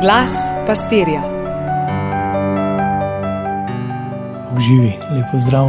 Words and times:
Glas 0.00 0.32
pastirja. 0.66 1.22
Živi, 4.58 4.92
lepo 5.10 5.38
zdrav. 5.38 5.68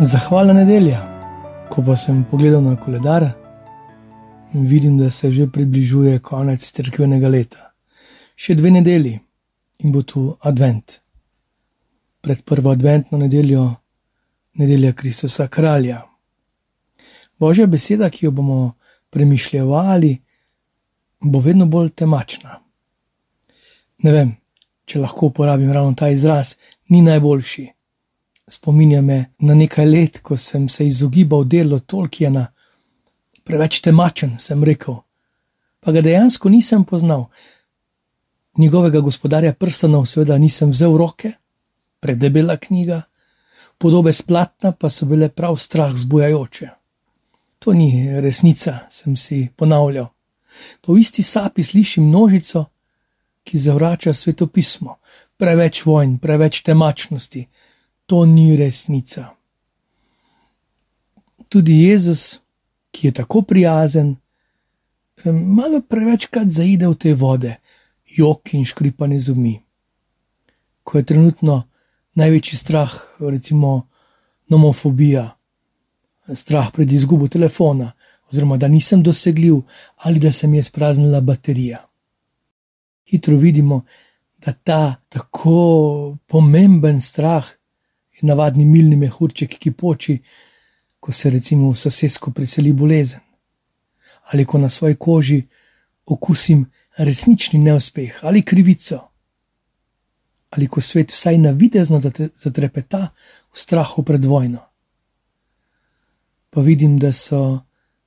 Zahvalna 0.00 0.52
nedelja. 0.52 1.00
Ko 1.70 1.82
pa 1.82 1.96
sem 1.96 2.24
pogledal 2.30 2.60
na 2.62 2.76
koledar, 2.76 3.30
vidim, 4.52 4.98
da 4.98 5.10
se 5.10 5.32
že 5.32 5.46
približuje 5.48 6.18
konec 6.18 6.70
crkvenega 6.72 7.28
leta. 7.28 7.72
Še 8.36 8.54
dve 8.54 8.74
nedelji 8.76 9.16
in 9.78 9.92
bo 9.92 10.02
tu 10.02 10.36
advent. 10.40 11.00
Pred 12.20 12.44
prvo 12.44 12.76
adventno 12.76 13.18
nedeljo, 13.18 13.70
nedelja 14.52 14.92
Kristusa 14.92 15.48
Kralja. 15.48 16.02
Božja 17.40 17.66
beseda, 17.66 18.10
ki 18.10 18.26
jo 18.26 18.30
bomo 18.30 18.72
premišljali, 19.10 20.16
bo 21.20 21.40
vedno 21.40 21.66
bolj 21.66 21.90
temačna. 21.90 22.67
Ne 24.02 24.12
vem, 24.14 24.30
če 24.86 25.00
lahko 25.02 25.32
uporabim 25.32 25.72
ravno 25.72 25.94
ta 25.98 26.08
izraz, 26.08 26.54
ni 26.88 27.02
najboljši. 27.02 27.66
Spominja 28.48 29.02
me 29.02 29.18
na 29.44 29.54
nekaj 29.54 29.86
let, 29.86 30.20
ko 30.22 30.36
sem 30.36 30.68
se 30.68 30.86
izogibal 30.86 31.44
delu 31.44 31.80
Tolkiena, 31.80 32.46
preveč 33.44 33.80
temačen, 33.84 34.36
sem 34.38 34.64
rekel, 34.64 35.00
pa 35.80 35.92
ga 35.92 36.00
dejansko 36.04 36.48
nisem 36.48 36.84
poznal. 36.84 37.26
Njegovega 38.58 39.00
gospodarja 39.00 39.52
prstanov, 39.54 40.06
seveda, 40.06 40.38
nisem 40.38 40.70
vzel 40.70 40.94
v 40.94 40.98
roke, 41.02 41.32
predebela 42.00 42.56
knjiga, 42.56 43.02
podobe 43.78 44.12
splatna 44.12 44.72
pa 44.72 44.90
so 44.90 45.06
bile 45.06 45.28
prav 45.28 45.56
strah 45.56 45.94
zbujajoče. 45.94 46.68
To 47.58 47.74
ni 47.74 48.20
resnica, 48.20 48.78
sem 48.90 49.16
si 49.16 49.48
ponavljal. 49.56 50.08
Po 50.80 50.96
isti 50.96 51.22
sapi 51.22 51.62
slišim 51.62 52.06
množico, 52.08 52.64
ki 53.44 53.58
zavrača 53.58 54.12
svetopismo, 54.12 54.98
preveč 55.36 55.84
vojn, 55.86 56.18
preveč 56.18 56.62
temačnosti. 56.62 57.46
To 58.06 58.26
ni 58.26 58.56
resnica. 58.56 59.28
Tudi 61.48 61.82
Jezus, 61.82 62.40
ki 62.90 63.06
je 63.06 63.12
tako 63.12 63.42
prijazen, 63.42 64.16
malo 65.24 65.80
prevečkrat 65.80 66.50
zaide 66.50 66.88
v 66.88 66.94
te 66.94 67.14
vode, 67.14 67.56
jok 68.06 68.54
in 68.54 68.64
škripanje 68.64 69.20
zumi. 69.20 69.58
Ko 70.82 70.98
je 70.98 71.04
trenutno 71.04 71.62
največji 72.14 72.56
strah, 72.58 72.92
recimo 73.20 73.88
nomofobija, 74.48 75.28
strah 76.34 76.72
pred 76.72 76.92
izgubo 76.92 77.28
telefona, 77.28 77.92
oziroma 78.30 78.56
da 78.56 78.68
nisem 78.68 79.02
dosegljiv 79.02 79.60
ali 79.96 80.20
da 80.20 80.32
se 80.32 80.46
mi 80.46 80.56
je 80.56 80.62
spraznila 80.62 81.20
baterija. 81.20 81.87
Hitro 83.10 83.36
vidimo, 83.36 83.84
da 84.38 84.52
ta 84.52 84.94
tako 85.08 86.16
pomemben 86.26 87.00
strah 87.00 87.44
navadni 88.22 88.64
milni 88.64 88.96
mehurček, 88.96 89.58
ki 89.58 89.72
poči, 89.72 90.18
ko 91.00 91.12
se 91.12 91.30
recimo 91.30 91.70
v 91.70 91.78
sosedsko 91.78 92.32
preseli 92.34 92.72
bolezen, 92.72 93.20
ali 94.32 94.44
ko 94.44 94.58
na 94.58 94.70
svoji 94.70 94.96
koži 94.96 95.42
okusim 96.06 96.64
resnični 96.98 97.60
neuspeh 97.60 98.18
ali 98.22 98.42
krivico, 98.42 99.00
ali 100.50 100.66
ko 100.66 100.80
svet 100.80 101.12
vsaj 101.12 101.38
navidezno 101.38 102.00
zatrepeta 102.34 103.08
v 103.52 103.58
strahu 103.58 104.02
pred 104.02 104.24
vojno. 104.24 104.64
Pa 106.50 106.60
vidim, 106.60 106.98
da 106.98 107.12
so 107.12 107.60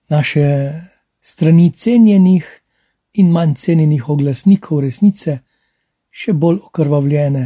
naše 0.10 0.74
strani 1.22 1.72
cenjenih 1.72 2.61
in 3.14 3.32
manj 3.32 3.56
cenjenih 3.56 4.10
oglasnikov 4.10 4.80
resnice 4.80 5.40
še 6.12 6.34
bolj 6.34 6.60
okrvavljene 6.68 7.44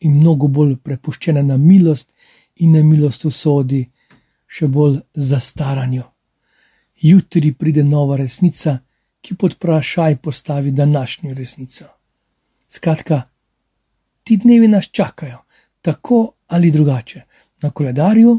in 0.00 0.18
mnogo 0.18 0.48
bolj 0.48 0.76
prepuščene 0.84 1.42
na 1.42 1.56
milost 1.56 2.12
in 2.56 2.72
nemilost 2.76 3.24
v 3.24 3.32
sodi, 3.32 3.82
še 4.46 4.68
bolj 4.68 5.00
zastaranju. 5.14 6.04
Jutri 7.02 7.52
pride 7.52 7.84
nova 7.84 8.16
resnica, 8.16 8.78
ki 9.20 9.34
pod 9.34 9.56
vprašaj 9.56 10.16
postavi 10.22 10.70
današnjo 10.70 11.34
resnico. 11.34 11.84
Skratka, 12.68 13.22
ti 14.22 14.36
dnevi 14.36 14.68
nas 14.68 14.88
čakajo, 14.90 15.42
tako 15.82 16.32
ali 16.46 16.70
drugače, 16.70 17.22
na 17.62 17.70
koledarju, 17.70 18.38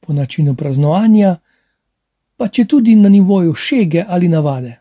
po 0.00 0.12
načinu 0.12 0.54
praznovanja, 0.54 1.36
pa 2.36 2.48
če 2.48 2.64
tudi 2.64 2.94
na 2.96 3.08
nivoju 3.08 3.54
šege 3.54 4.04
ali 4.08 4.28
navade, 4.28 4.80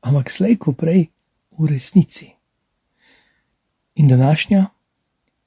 ampak 0.00 0.30
slejko 0.30 0.72
prej 0.72 1.08
v 1.58 1.66
resnici. 1.66 2.30
In 3.94 4.08
današnja, 4.08 4.66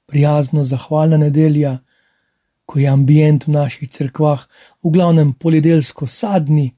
prijazno 0.06 0.64
zahvalna 0.64 1.16
nedelja, 1.16 1.78
ko 2.66 2.78
je 2.78 2.88
ambient 2.88 3.46
v 3.46 3.50
naših 3.50 3.90
cerkvah 3.90 4.46
v 4.82 4.90
glavnem 4.90 5.32
poljedelsko 5.32 6.06
sadni, 6.06 6.72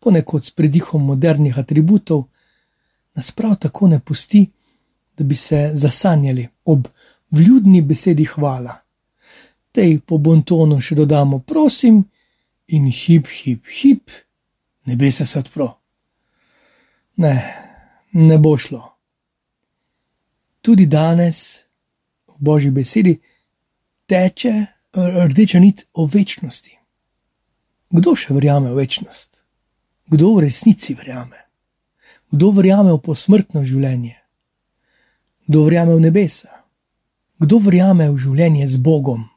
ponekod 0.00 0.44
s 0.44 0.50
predihom 0.50 1.04
modernih 1.04 1.58
atributov, 1.58 2.24
nas 3.14 3.30
prav 3.32 3.56
tako 3.56 3.88
ne 3.88 4.00
pusti, 4.00 4.46
da 5.16 5.24
bi 5.24 5.34
se 5.34 5.70
zasanjali 5.74 6.48
ob 6.64 6.88
vljudni 7.30 7.82
besedi 7.82 8.24
hvala. 8.24 8.80
Tej 9.72 10.00
po 10.00 10.18
bontonu 10.18 10.80
še 10.80 10.94
dodamo, 10.94 11.38
prosim, 11.38 12.04
in 12.66 12.90
hip, 12.90 13.26
hip, 13.26 13.66
hip, 13.80 14.10
nebesa 14.84 15.26
se 15.26 15.38
odpro. 15.38 15.83
Ne, 17.16 17.54
ne 18.12 18.38
bo 18.38 18.56
šlo. 18.58 18.82
Tudi 20.60 20.86
danes 20.86 21.64
v 22.28 22.36
božji 22.38 22.70
besedi 22.70 23.20
teče 24.06 24.66
rdeča 24.94 25.58
nit 25.58 25.86
o 25.92 26.06
večnosti. 26.06 26.78
Kdo 27.90 28.14
še 28.18 28.34
verjame 28.34 28.72
v 28.72 28.82
večnost? 28.82 29.44
Kdo 30.10 30.34
v 30.34 30.46
resnici 30.48 30.94
verjame? 30.94 31.38
Kdo 32.32 32.50
verjame 32.50 32.92
v 32.92 33.02
posmrtno 33.02 33.64
življenje? 33.64 34.16
Kdo 35.46 35.64
verjame 35.64 35.94
v 35.94 36.04
nebesa? 36.08 36.64
Kdo 37.38 37.58
verjame 37.62 38.10
v 38.10 38.18
življenje 38.18 38.68
z 38.68 38.80
Bogom? 38.82 39.28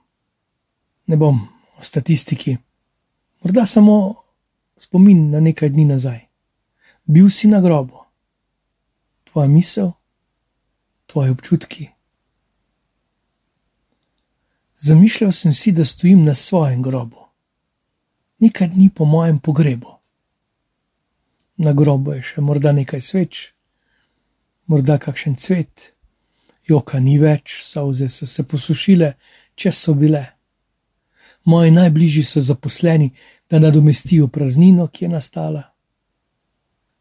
Ne 1.08 1.18
bom 1.18 1.40
o 1.78 1.82
statistiki, 1.84 2.58
morda 3.44 3.66
samo 3.66 4.24
spomin 4.78 5.30
na 5.32 5.40
nekaj 5.40 5.70
dni 5.70 5.86
nazaj. 5.94 6.27
Bil 7.08 7.30
si 7.30 7.48
na 7.48 7.62
grobu, 7.62 8.04
tvoja 9.24 9.48
misel, 9.48 9.92
tvoji 11.06 11.32
občutki. 11.32 11.90
Zamišljal 14.78 15.32
sem 15.32 15.54
si, 15.54 15.72
da 15.72 15.86
stojim 15.86 16.24
na 16.24 16.34
svojem 16.34 16.82
grobu, 16.82 17.24
nekaj 18.40 18.68
dni 18.68 18.90
po 18.96 19.06
mojem 19.06 19.40
pogrebu. 19.40 19.96
Na 21.58 21.74
grobu 21.74 22.14
je 22.14 22.22
še 22.22 22.42
morda 22.42 22.76
nekaj 22.76 23.02
sveč, 23.02 23.54
morda 24.68 25.00
kakšen 25.00 25.40
cvet, 25.40 25.94
joka 26.68 27.00
ni 27.00 27.16
več, 27.20 27.62
solze 27.64 28.10
so 28.10 28.28
se 28.28 28.44
posušile, 28.44 29.14
če 29.56 29.72
so 29.72 29.96
bile 29.96 30.26
moji 31.48 31.72
najbližji 31.72 32.24
so 32.24 32.42
zaposleni, 32.42 33.12
da 33.50 33.60
nadomestijo 33.60 34.28
praznino, 34.28 34.88
ki 34.88 35.06
je 35.06 35.10
nastala. 35.10 35.77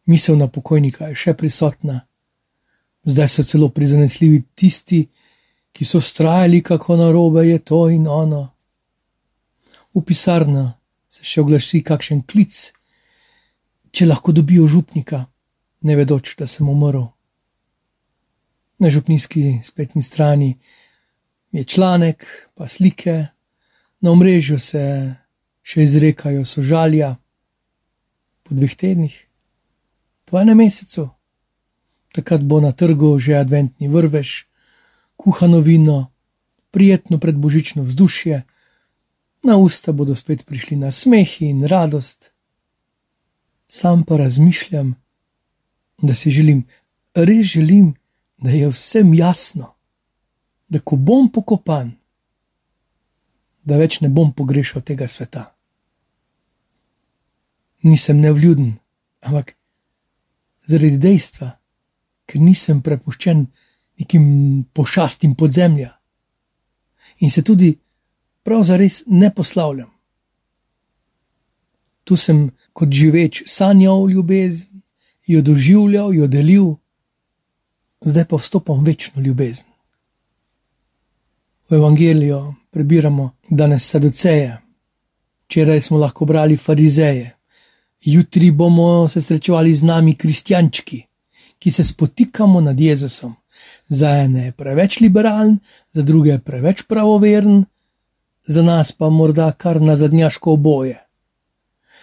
Misel 0.06 0.36
na 0.38 0.48
pokojnika 0.48 1.10
je 1.10 1.18
še 1.18 1.34
prisotna, 1.34 2.00
zdaj 3.06 3.28
so 3.28 3.44
celo 3.46 3.68
prizanesljivi 3.74 4.42
tisti, 4.54 5.06
ki 5.72 5.84
so 5.84 6.00
strajali, 6.00 6.62
kako 6.62 6.96
narobe 6.96 7.44
je 7.46 7.58
to 7.58 7.88
in 7.90 8.06
ono. 8.08 8.46
V 9.94 10.02
pisarno 10.06 10.72
se 11.08 11.24
še 11.24 11.42
oglasi 11.42 11.82
kakšen 11.84 12.22
klic, 12.28 12.54
če 13.92 14.06
lahko 14.06 14.32
dobijo 14.32 14.66
župnika, 14.70 15.26
ne 15.82 15.96
vedoč, 15.96 16.36
da 16.38 16.46
sem 16.46 16.68
umrl. 16.68 17.10
Na 18.78 18.91
župnijski 18.92 19.60
spletni 19.64 20.02
strani 20.02 20.54
je 21.52 21.64
članek, 21.64 22.24
pa 22.54 22.68
slike, 22.68 23.36
Na 24.00 24.12
omrežju 24.12 24.59
se 24.60 24.80
še 25.66 25.82
izrekajo 25.82 26.44
sožalja, 26.44 27.16
po 28.47 28.54
dveh 28.54 28.76
tednih, 28.76 29.14
po 30.26 30.40
enem 30.42 30.58
mesecu, 30.58 31.08
takrat 32.12 32.42
bo 32.42 32.60
na 32.60 32.72
trgu 32.72 33.14
že 33.18 33.38
adventni 33.38 33.88
vrvež, 33.88 34.46
kuhano 35.16 35.62
vino, 35.62 36.10
prijetno 36.70 37.18
predbožično 37.18 37.82
vzdušje, 37.82 38.42
na 39.46 39.56
usta 39.56 39.92
bodo 39.92 40.14
spet 40.14 40.42
prišli 40.44 40.76
na 40.76 40.90
smeh 40.90 41.42
in 41.42 41.64
radost. 41.64 42.32
Sam 43.66 44.02
pa 44.04 44.16
razmišljam, 44.16 44.94
da 46.02 46.14
si 46.14 46.30
želim, 46.30 46.66
res 47.14 47.46
želim, 47.46 47.94
da 48.38 48.50
je 48.50 48.68
vsem 48.68 49.14
jasno, 49.14 49.74
da 50.68 50.78
ko 50.78 50.96
bom 50.96 51.30
pokopan, 51.32 51.94
da 53.64 53.78
več 53.78 54.00
ne 54.00 54.08
bom 54.08 54.32
pogrešal 54.32 54.82
tega 54.82 55.08
sveta. 55.08 55.54
Nisem 57.82 58.20
nevljuden, 58.20 58.74
ampak 59.20 59.54
zaradi 60.66 60.98
dejstva, 60.98 61.51
ker 62.27 62.41
nisem 62.42 62.83
prepuščen 62.83 63.47
nekim 63.98 64.65
pošastim 64.74 65.34
podzemlja. 65.34 65.92
In 67.24 67.30
se 67.30 67.42
tudi 67.42 67.77
prav 68.42 68.65
zares 68.65 69.03
ne 69.07 69.30
poslavljam. 69.34 69.91
Tu 72.04 72.16
sem 72.16 72.51
kot 72.72 72.92
živeč 72.92 73.42
sanjal 73.51 74.07
ljubezen, 74.10 74.83
jo 75.27 75.42
doživljal, 75.42 76.13
jo 76.15 76.27
delil, 76.27 76.69
zdaj 78.01 78.28
pa 78.30 78.39
vstopam 78.39 78.83
v 78.83 78.92
večno 78.92 79.22
ljubezen. 79.22 79.66
V 81.71 81.74
Evangelijo 81.74 82.54
prebiramo 82.71 83.33
danes 83.51 83.89
saduceje, 83.91 84.59
včeraj 85.47 85.80
smo 85.80 85.98
lahko 85.98 86.24
brali 86.24 86.57
farizeje, 86.57 87.35
jutri 88.06 88.50
bomo 88.50 89.08
se 89.08 89.22
srečevali 89.22 89.74
z 89.74 89.82
nami 89.82 90.14
kristjančki, 90.14 91.03
ki 91.58 91.70
se 91.70 91.84
spotikamo 91.84 92.60
nad 92.60 92.80
Jezusom. 92.80 93.34
Za 93.88 94.10
ene 94.10 94.44
je 94.44 94.53
preveč 94.53 95.00
liberalen, 95.00 95.58
za 95.92 96.03
druge 96.03 96.30
je 96.30 96.38
preveč 96.38 96.82
pravoveren, 96.82 97.64
za 98.47 98.62
nas 98.62 98.92
pa 98.92 99.10
morda 99.10 99.53
kar 99.53 99.80
na 99.80 99.97
zadnjaško 99.97 100.53
oboje. 100.53 101.03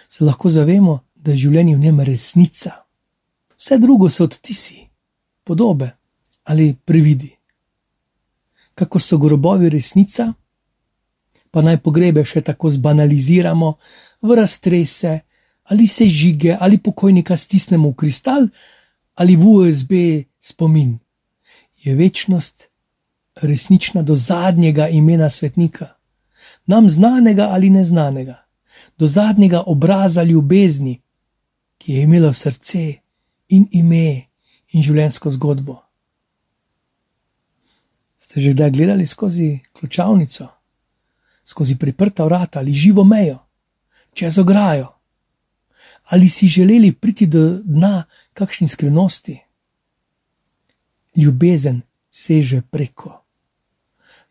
Se 0.08 0.24
lahko 0.24 0.50
zavemo, 0.50 1.00
da 1.14 1.30
je 1.30 1.36
življenje 1.46 1.76
v 1.76 1.80
njem 1.80 2.00
resnica. 2.00 2.70
Vse 3.56 3.78
drugo 3.78 4.10
so 4.10 4.24
odtisi, 4.24 4.88
podobe 5.44 5.90
ali 6.44 6.74
prividi. 6.84 7.30
Kako 8.74 8.98
so 9.00 9.18
grobovi 9.18 9.70
resnica, 9.70 10.32
pa 11.50 11.62
naj 11.62 11.78
pogrebe 11.80 12.24
še 12.24 12.42
tako 12.42 12.70
zbanaliziramo, 12.70 13.74
v 14.22 14.36
raztrese 14.36 15.20
ali 15.64 15.86
se 15.86 16.06
žige 16.06 16.56
ali 16.60 16.78
pokojnika 16.78 17.36
stisnemo 17.36 17.88
v 17.88 17.94
kristal 17.94 18.48
ali 19.14 19.36
v 19.36 19.46
USB 19.46 19.92
spomin. 20.40 20.98
Je 21.84 21.94
večnost 21.94 22.68
resnična 23.42 24.02
do 24.02 24.14
zadnjega 24.14 24.88
imena 24.88 25.30
svetnika, 25.30 25.86
nam 26.66 26.88
znanega 26.88 27.48
ali 27.50 27.70
neznanega, 27.70 28.44
do 28.98 29.06
zadnjega 29.06 29.62
obraza 29.66 30.22
ljubezni, 30.22 31.02
ki 31.78 31.92
je 31.92 32.02
imelo 32.02 32.32
srce 32.32 32.94
in 33.48 33.68
ime 33.70 34.22
in 34.72 34.82
življenjsko 34.82 35.30
zgodbo. 35.30 35.82
Ste 38.18 38.40
že 38.40 38.52
kdaj 38.52 38.70
gledali 38.70 39.06
skozi 39.06 39.58
ključavnico, 39.72 40.48
skozi 41.44 41.76
priprta 41.78 42.24
vrata 42.24 42.58
ali 42.58 42.72
živo 42.72 43.04
mejo, 43.04 43.38
čez 44.14 44.38
ograjo? 44.38 44.93
Ali 46.04 46.28
si 46.28 46.48
želeli 46.48 46.92
priti 46.92 47.26
do 47.26 47.60
dna 47.64 48.04
kakšni 48.32 48.68
skrivnosti? 48.68 49.40
Ljubezen 51.16 51.82
seže 52.10 52.62
preko. 52.70 53.24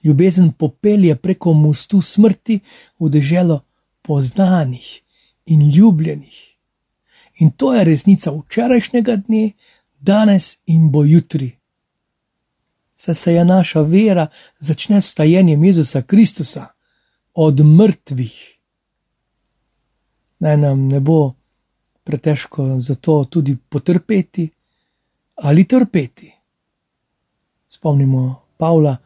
Ljubezen 0.04 0.52
popelje 0.52 1.16
preko 1.16 1.54
mostu 1.54 2.02
smrti 2.02 2.60
v 3.00 3.10
deželo 3.10 3.62
poznanih 4.02 5.02
in 5.46 5.72
ljubljenih. 5.76 6.58
In 7.40 7.52
to 7.52 7.74
je 7.74 7.84
resnica 7.84 8.32
včerajšnjega 8.32 9.16
dne, 9.16 9.52
danes 10.00 10.58
in 10.66 10.92
bo 10.92 11.04
jutri. 11.04 11.52
Saj 12.96 13.16
se 13.16 13.34
je 13.34 13.46
naša 13.46 13.82
vera 13.82 14.28
začne 14.60 15.02
s 15.02 15.12
stajenjem 15.12 15.64
Jezusa 15.64 16.02
Kristusa 16.02 16.68
od 17.34 17.60
mrtvih. 17.66 18.60
Naj 20.40 20.58
nam 20.58 20.88
ne 20.88 21.00
bo 21.00 21.34
pretežko 22.04 22.80
za 22.80 22.96
to 22.96 23.24
tudi 23.24 23.58
potrpeti 23.70 24.50
ali 25.36 25.64
trpeti. 25.64 26.34
Spomnimo 27.70 28.36
Pavla, 28.58 28.98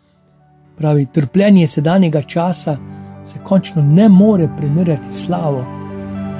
pravi, 0.77 1.05
trpljenje 1.13 1.67
sedanjega 1.67 2.21
časa 2.21 2.77
se 3.23 3.39
končno 3.43 3.81
ne 3.81 4.09
more 4.09 4.49
primerjati 4.57 5.13
slavo, 5.13 5.65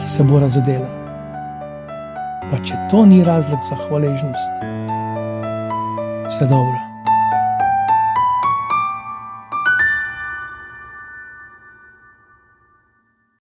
ki 0.01 0.07
se 0.07 0.23
bo 0.23 0.39
razodela 0.39 0.97
pa 2.49 2.59
če 2.63 2.79
to 2.91 3.05
ni 3.05 3.23
razlog 3.27 3.63
za 3.69 3.75
hvaležnost, 3.75 4.63
vse 6.29 6.47
dobro. 6.47 6.86